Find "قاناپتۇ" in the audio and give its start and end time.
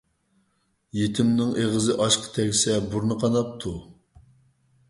3.25-3.75